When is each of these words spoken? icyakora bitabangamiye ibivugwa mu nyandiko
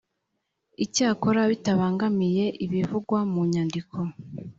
icyakora 0.85 1.41
bitabangamiye 1.51 2.45
ibivugwa 2.65 3.19
mu 3.31 3.41
nyandiko 3.51 3.97